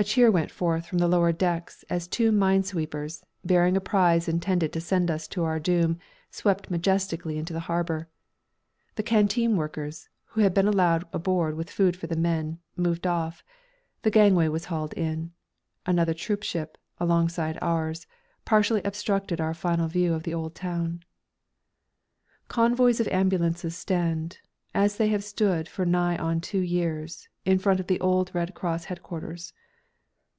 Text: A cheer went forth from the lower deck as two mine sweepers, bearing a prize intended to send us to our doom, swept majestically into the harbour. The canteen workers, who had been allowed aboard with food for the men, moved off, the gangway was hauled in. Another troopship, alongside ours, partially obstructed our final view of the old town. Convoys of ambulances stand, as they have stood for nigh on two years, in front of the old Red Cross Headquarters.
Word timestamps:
A 0.00 0.04
cheer 0.04 0.30
went 0.30 0.52
forth 0.52 0.86
from 0.86 0.98
the 0.98 1.08
lower 1.08 1.32
deck 1.32 1.72
as 1.90 2.06
two 2.06 2.30
mine 2.30 2.62
sweepers, 2.62 3.24
bearing 3.44 3.76
a 3.76 3.80
prize 3.80 4.28
intended 4.28 4.72
to 4.74 4.80
send 4.80 5.10
us 5.10 5.26
to 5.26 5.42
our 5.42 5.58
doom, 5.58 5.98
swept 6.30 6.70
majestically 6.70 7.36
into 7.36 7.52
the 7.52 7.58
harbour. 7.66 8.08
The 8.94 9.02
canteen 9.02 9.56
workers, 9.56 10.08
who 10.26 10.42
had 10.42 10.54
been 10.54 10.68
allowed 10.68 11.04
aboard 11.12 11.56
with 11.56 11.68
food 11.68 11.96
for 11.96 12.06
the 12.06 12.14
men, 12.14 12.60
moved 12.76 13.08
off, 13.08 13.42
the 14.02 14.10
gangway 14.12 14.46
was 14.46 14.66
hauled 14.66 14.92
in. 14.92 15.32
Another 15.84 16.14
troopship, 16.14 16.78
alongside 17.00 17.58
ours, 17.60 18.06
partially 18.44 18.82
obstructed 18.84 19.40
our 19.40 19.52
final 19.52 19.88
view 19.88 20.14
of 20.14 20.22
the 20.22 20.32
old 20.32 20.54
town. 20.54 21.00
Convoys 22.46 23.00
of 23.00 23.08
ambulances 23.08 23.74
stand, 23.76 24.38
as 24.76 24.96
they 24.96 25.08
have 25.08 25.24
stood 25.24 25.68
for 25.68 25.84
nigh 25.84 26.16
on 26.18 26.40
two 26.40 26.60
years, 26.60 27.28
in 27.44 27.58
front 27.58 27.80
of 27.80 27.88
the 27.88 27.98
old 27.98 28.30
Red 28.32 28.54
Cross 28.54 28.84
Headquarters. 28.84 29.52